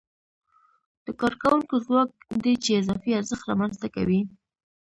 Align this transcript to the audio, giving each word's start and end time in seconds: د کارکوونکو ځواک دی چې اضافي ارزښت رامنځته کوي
د 1.05 1.07
کارکوونکو 1.21 1.75
ځواک 1.85 2.09
دی 2.43 2.53
چې 2.63 2.79
اضافي 2.81 3.11
ارزښت 3.19 3.43
رامنځته 3.51 3.87
کوي 3.95 4.21